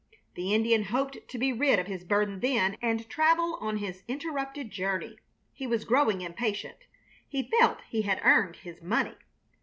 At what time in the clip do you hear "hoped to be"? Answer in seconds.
0.85-1.53